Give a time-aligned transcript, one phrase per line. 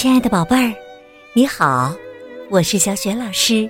[0.00, 0.74] 亲爱的宝贝儿，
[1.34, 1.94] 你好，
[2.48, 3.68] 我是小雪老师，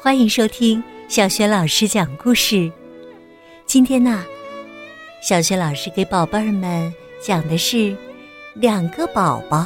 [0.00, 2.72] 欢迎收听小雪老师讲故事。
[3.66, 4.24] 今天呢，
[5.20, 7.76] 小雪老师给宝贝儿们讲的是
[8.54, 9.58] 《两个宝宝》。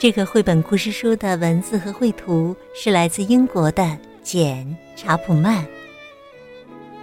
[0.00, 4.66] 这个绘本故事书的文字和绘图是来自英国的简·
[5.00, 5.64] 查普曼，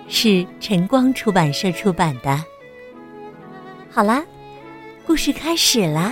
[0.10, 2.44] 是晨光出版社出版的。
[3.90, 4.22] 好啦，
[5.08, 6.12] 故事开始啦。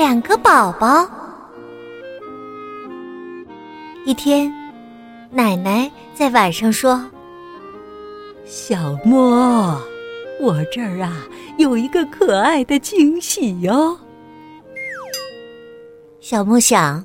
[0.00, 1.06] 两个宝宝。
[4.06, 4.50] 一天，
[5.30, 7.04] 奶奶在晚上说
[8.48, 9.78] ：“小莫，
[10.40, 11.28] 我这儿啊
[11.58, 13.94] 有一个可爱的惊喜哟。”
[16.18, 17.04] 小莫想：“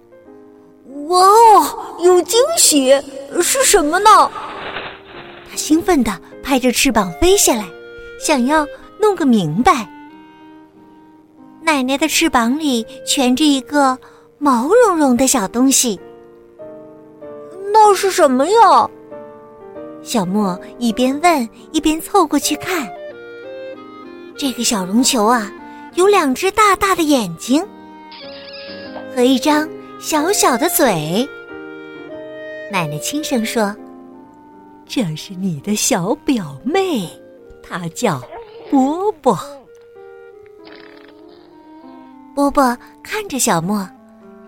[1.10, 2.94] 哇哦，有惊喜！
[3.42, 4.10] 是什么呢？”
[5.52, 7.66] 他兴奋的拍着翅膀飞下来，
[8.22, 8.66] 想要
[9.02, 9.86] 弄个明白。
[11.66, 13.98] 奶奶的翅膀里蜷着一个
[14.38, 16.00] 毛茸茸的小东西，
[17.74, 18.88] 那是什么呀？
[20.04, 22.88] 小莫一边问一边凑过去看。
[24.38, 25.52] 这个小绒球啊，
[25.96, 27.66] 有两只大大的眼睛
[29.16, 29.68] 和一张
[30.00, 31.28] 小小的嘴。
[32.72, 33.76] 奶奶轻声说
[34.86, 37.10] ：“这是你的小表妹，
[37.64, 38.22] 她叫
[38.70, 39.36] 波波。”
[42.36, 43.90] 波波看着小莫，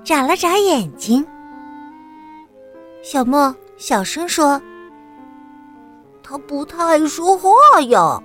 [0.03, 1.25] 眨了眨眼睛。
[3.01, 4.61] 小莫小声说
[6.21, 7.49] ：“他不太爱说话
[7.83, 8.21] 呀。”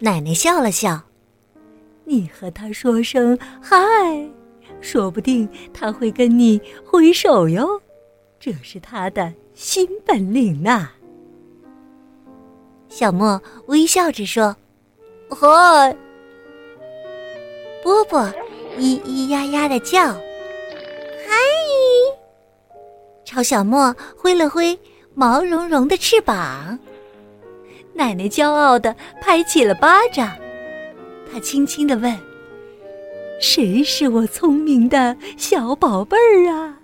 [0.00, 1.00] 奶奶笑了笑
[2.04, 3.78] ：“你和他说声嗨，
[4.80, 7.80] 说不定他会跟你挥手哟。
[8.40, 10.90] 这是他的新本领呐。”
[12.88, 14.56] 小莫微笑着说
[15.30, 15.96] ：“嗨。”
[17.90, 18.20] 波波
[18.78, 21.34] 咿咿呀呀的叫，嗨！
[23.24, 24.78] 朝小莫挥了挥
[25.12, 26.78] 毛茸茸的翅膀。
[27.94, 30.30] 奶奶骄傲的拍起了巴掌，
[31.32, 32.16] 她轻轻的问
[33.42, 36.78] ：“谁是我聪明的小宝贝儿啊？”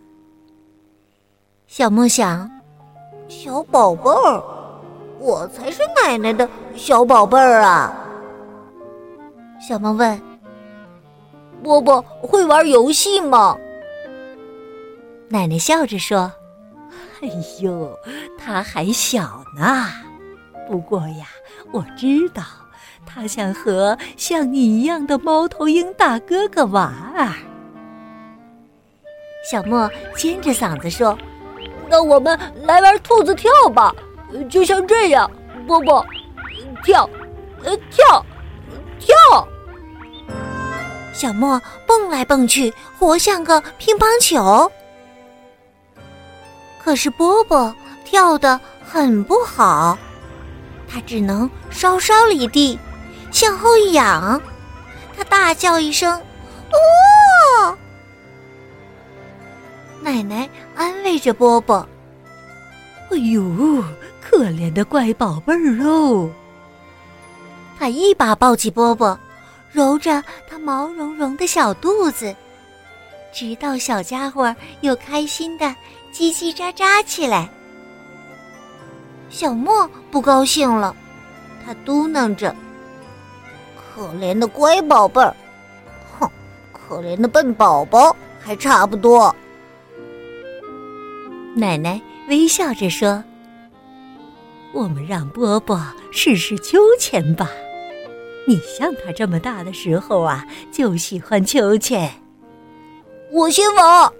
[1.68, 2.50] 小莫想
[3.30, 4.42] ：“小宝贝儿，
[5.20, 7.94] 我才是奶奶的小宝贝儿啊！”
[9.62, 10.20] 小莫问。
[11.62, 13.56] 波波会玩游戏吗？
[15.28, 16.32] 奶奶笑着说
[17.20, 17.28] ：“哎
[17.60, 17.98] 呦，
[18.38, 19.86] 他还小呢。
[20.68, 21.26] 不过呀，
[21.72, 22.42] 我知道
[23.04, 26.92] 他想和像你一样的猫头鹰大哥哥玩。”
[29.50, 31.18] 小莫尖着嗓子说
[31.88, 33.92] ：“那我们来玩兔子跳吧，
[34.48, 35.28] 就像这样，
[35.66, 36.06] 波波，
[36.84, 37.10] 跳，
[37.64, 38.24] 呃，跳，
[39.00, 39.15] 跳。”
[41.16, 44.70] 小莫蹦来蹦去，活像个乒乓球。
[46.78, 49.96] 可是波波跳得很不好，
[50.86, 52.78] 他只能稍稍离地，
[53.32, 54.38] 向后一仰，
[55.16, 56.12] 他大叫一声
[57.64, 57.78] ：“哦！”
[60.02, 60.46] 奶奶
[60.76, 61.76] 安慰着波波
[63.10, 63.82] ：“哎呦，
[64.20, 66.28] 可怜的乖宝贝儿哦！”
[67.80, 69.18] 他一把抱起波波。
[69.76, 72.34] 揉着它毛茸茸的小肚子，
[73.30, 75.66] 直到小家伙又开心的
[76.10, 77.46] 叽叽喳喳起来。
[79.28, 80.96] 小莫不高兴了，
[81.62, 82.56] 他嘟囔着
[83.94, 85.36] ：“可怜的乖宝贝儿，
[86.18, 86.30] 哼，
[86.72, 89.36] 可怜的笨宝宝还差不多。”
[91.54, 93.22] 奶奶微笑着说
[94.72, 95.78] ：“我们让波波
[96.10, 97.50] 试试秋千吧。”
[98.46, 102.10] 你像他这么大的时候啊，就喜欢秋千。
[103.32, 104.12] 我先玩。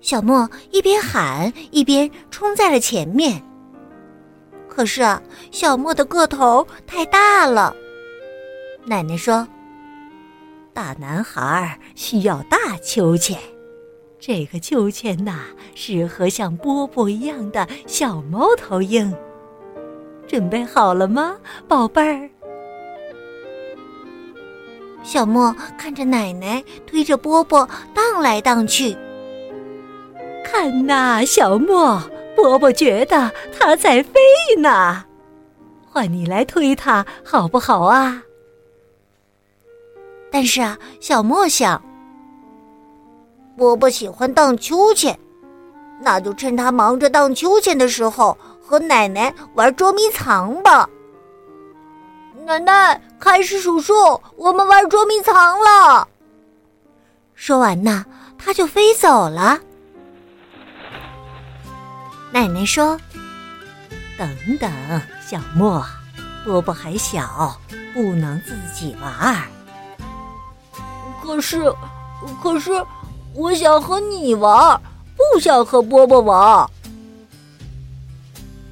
[0.00, 3.42] 小莫一边喊一边冲在了前面。
[4.68, 7.74] 可是啊，小莫的个头太大了。
[8.84, 9.46] 奶奶说
[10.72, 13.38] ：“大男孩需要大秋千，
[14.18, 15.40] 这个秋千呐，
[15.74, 19.14] 适合像波波一样的小猫头鹰。
[20.26, 21.36] 准备好了吗，
[21.66, 22.30] 宝贝儿？”
[25.10, 28.96] 小莫看着奶奶推着波波荡来荡去，
[30.44, 32.00] 看呐，小莫，
[32.36, 33.28] 波波觉得
[33.58, 34.20] 它在飞
[34.60, 35.04] 呢，
[35.90, 38.22] 换你来推它好不好啊？
[40.30, 41.82] 但是啊，小莫想，
[43.56, 45.18] 波波喜欢荡秋千，
[46.00, 50.88] 那就趁他忙着荡秋千的时候，和奶奶玩捉迷藏吧。
[52.46, 56.08] 奶奶，开始数数，我们玩捉迷藏了。
[57.34, 58.04] 说完呢，
[58.38, 59.58] 他就飞走了。
[62.32, 62.98] 奶奶说
[64.18, 64.28] ：“等
[64.58, 64.70] 等，
[65.24, 65.84] 小莫，
[66.44, 67.56] 波波还小，
[67.92, 69.42] 不能自己玩。
[71.22, 71.72] 可是，
[72.42, 72.84] 可是，
[73.34, 74.80] 我想和你玩，
[75.16, 76.68] 不想和波波玩。”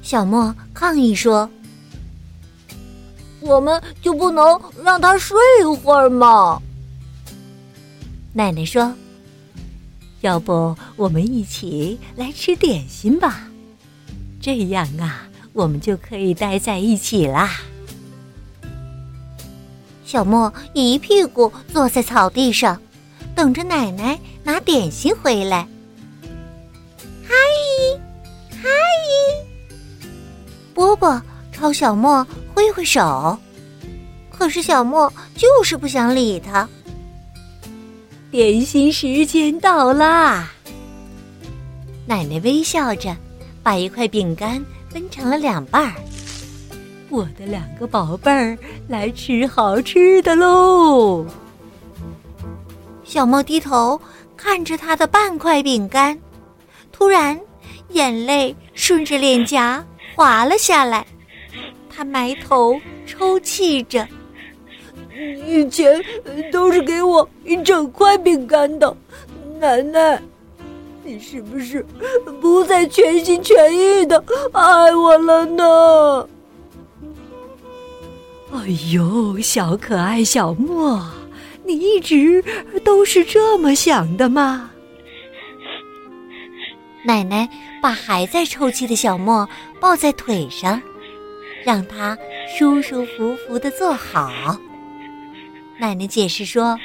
[0.01, 1.49] 小莫抗议说。
[3.41, 6.61] 我们就不能让他睡一会儿吗？
[8.33, 8.93] 奶奶说
[10.21, 13.47] ：“要不我们一起来吃点心吧，
[14.41, 17.49] 这样啊，我们就可以待在一起啦。”
[20.05, 22.81] 小莫一屁股坐在草地上，
[23.35, 25.67] 等着奶奶拿点心回来。
[27.23, 27.33] 嗨，
[28.51, 28.69] 嗨，
[30.73, 31.21] 波波
[31.51, 32.25] 朝小莫。
[32.59, 33.39] 挥挥手，
[34.29, 36.67] 可是小莫就是不想理他。
[38.29, 40.51] 点心时间到啦！
[42.05, 43.15] 奶奶微笑着，
[43.63, 45.93] 把一块饼干分成了两半儿。
[47.09, 48.57] 我的两个宝贝儿，
[48.89, 51.25] 来吃好吃的喽！
[53.05, 53.99] 小莫低头
[54.35, 56.19] 看着他的半块饼干，
[56.91, 57.39] 突然
[57.91, 59.81] 眼泪顺着脸颊
[60.13, 61.07] 滑了下来。
[61.99, 64.07] 他埋头抽泣着，
[65.45, 66.01] 以前
[66.49, 68.95] 都是给我一整块饼干的，
[69.59, 70.21] 奶奶，
[71.03, 71.85] 你是不是
[72.39, 74.23] 不再全心全意的
[74.53, 76.29] 爱我了呢？
[78.53, 81.05] 哎呦，小可爱小莫，
[81.65, 82.41] 你一直
[82.81, 84.71] 都是这么想的吗？
[87.03, 87.49] 奶奶
[87.81, 89.45] 把还在抽泣的小莫
[89.81, 90.81] 抱在腿上。
[91.65, 92.17] 让他
[92.47, 94.59] 舒舒服服的坐好。
[95.79, 96.77] 奶奶解释说：“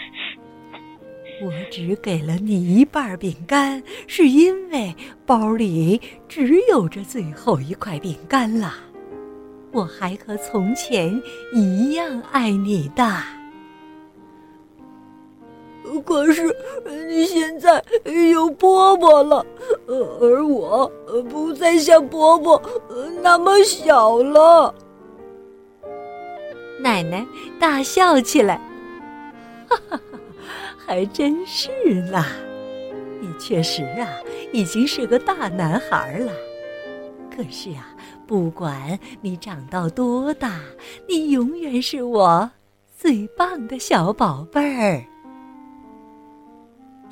[1.42, 4.94] 我只给了你一半饼干，是因为
[5.26, 8.74] 包里只有这最后一块饼干了。
[9.72, 11.20] 我还和从前
[11.52, 13.22] 一样爱你的。
[16.02, 16.54] 可是
[17.08, 17.82] 你现在
[18.32, 19.44] 有波波了，
[19.86, 20.90] 而我
[21.30, 22.60] 不再像波波
[23.22, 24.74] 那么小了。”
[26.80, 27.26] 奶奶
[27.58, 28.56] 大笑起来，
[29.68, 30.00] 哈哈哈，
[30.86, 31.70] 还真是
[32.10, 32.24] 呢！
[33.20, 34.06] 你确实啊，
[34.52, 36.32] 已经是个大男孩了。
[37.34, 37.88] 可是啊，
[38.26, 40.60] 不管你长到多大，
[41.08, 42.50] 你永远是我
[42.98, 45.04] 最棒的小宝贝儿。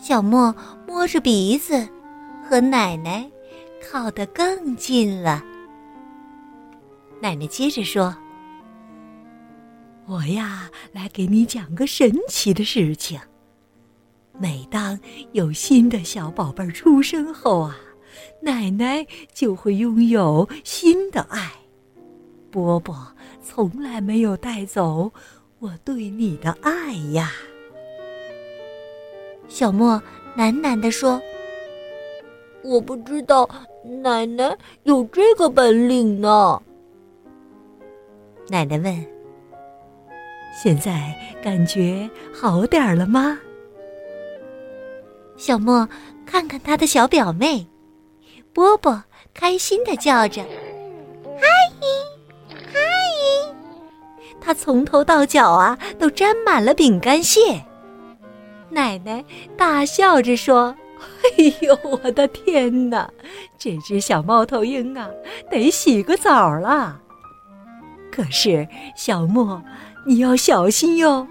[0.03, 0.53] 小莫
[0.85, 1.89] 摸着鼻子，
[2.45, 3.31] 和奶奶
[3.81, 5.45] 靠得更近了。
[7.21, 8.13] 奶奶接着说。
[10.05, 13.21] 我呀，来给你讲个神奇的事情。
[14.41, 14.99] 每当
[15.31, 17.77] 有新的小宝贝儿出生后啊，
[18.41, 21.53] 奶奶就会拥有新的爱。
[22.51, 23.07] 波波
[23.41, 25.13] 从来没有带走
[25.61, 27.31] 我对你的爱呀。
[29.53, 30.03] 小莫
[30.35, 31.21] 喃喃地说
[32.65, 33.47] ：“我不知道
[34.03, 36.59] 奶奶有这个本领呢。”
[38.49, 39.07] 奶奶问。
[40.55, 43.39] 现在感觉好点儿了吗？
[45.37, 45.87] 小莫
[46.25, 47.67] 看看他的小表妹，
[48.55, 49.05] 波波
[49.35, 50.43] 开心的叫着
[51.39, 51.47] ：“嗨，
[52.73, 52.81] 嗨！”
[54.41, 57.63] 他从头到脚啊都沾满了饼干屑。
[58.73, 59.25] 奶奶
[59.57, 60.75] 大笑着说
[61.39, 63.09] ：“哎呦，我的天哪！
[63.59, 65.09] 这只小猫头鹰啊，
[65.51, 66.99] 得洗个澡了。”
[68.11, 69.63] 可是小莫。
[70.05, 71.25] 你要小心哟，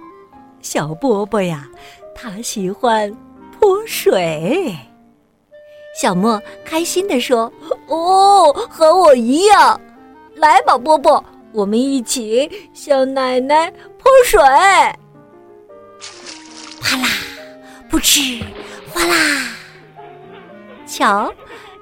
[0.62, 1.68] 小波波呀，
[2.16, 3.14] 他喜欢
[3.60, 4.74] 泼水。
[6.00, 7.52] 小莫开心地说
[7.90, 9.78] ：“哦，和我一样，
[10.36, 11.22] 来吧，波波，
[11.52, 14.40] 我们一起向奶奶泼水。”
[16.80, 17.08] 啪啦，
[17.92, 18.42] 不哧，
[18.90, 19.54] 哗啦，
[20.88, 21.32] 瞧，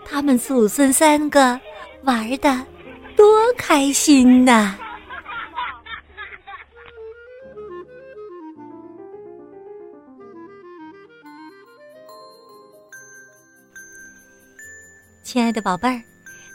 [0.04, 1.62] 他们祖孙三个
[2.02, 2.66] 玩的
[3.16, 3.26] 多
[3.56, 4.74] 开心呐！
[15.24, 16.02] 亲爱的宝贝儿，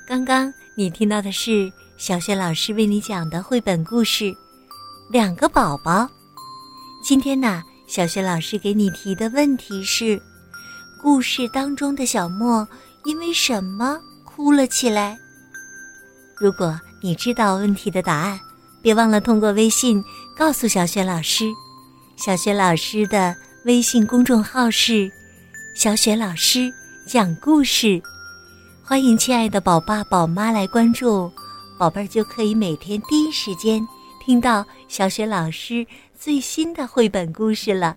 [0.09, 4.25] 刚刚你听到的是小雪老师为你讲的绘本故事
[5.13, 6.01] 《两个宝宝》。
[7.05, 7.63] 今天呢，
[7.95, 10.21] 小雪老师给你提的问题是：
[11.01, 12.67] 故事当中的小莫
[13.05, 15.17] 因为什么哭了起来？
[16.37, 18.41] 如果你知道问题的答案，
[18.83, 20.03] 别忘了通过微信
[20.37, 21.45] 告诉小雪老师。
[22.17, 23.33] 小雪老师的
[23.65, 25.09] 微信公众号是
[25.77, 26.69] “小雪老师
[27.07, 28.03] 讲故事”，
[28.83, 31.31] 欢迎亲爱的宝爸宝妈来关注，
[31.79, 33.87] 宝贝儿就可以每天第一时间
[34.25, 35.87] 听到小雪老师
[36.19, 37.95] 最新的绘本故事了。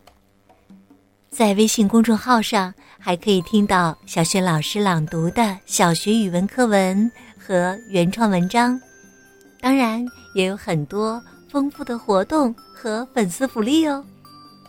[1.30, 8.78] 在微信公众号上，还可以听到小雪老师朗读的小学语文课文和原创文章，
[9.62, 10.06] 当然
[10.36, 14.04] 也有很多丰富的活动和粉丝福利哦！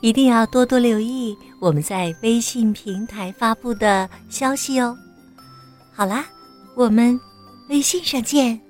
[0.00, 4.96] 一定要多多留意我们在微信平台发布的消息哦。
[5.92, 6.24] 好啦，
[6.76, 7.18] 我们
[7.68, 8.60] 微信上见。